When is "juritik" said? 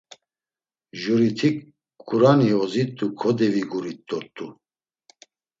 1.01-1.55